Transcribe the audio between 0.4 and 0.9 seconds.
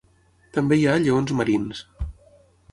També hi